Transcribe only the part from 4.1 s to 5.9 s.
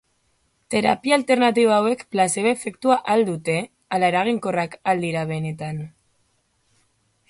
eraginkorrak al dira benetan?